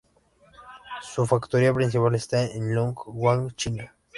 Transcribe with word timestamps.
Su 1.03 1.27
factoría 1.27 1.71
principal 1.75 2.15
está 2.15 2.43
en 2.43 2.73
Dong 2.73 2.95
Guan, 3.05 3.51
China. 3.51 3.93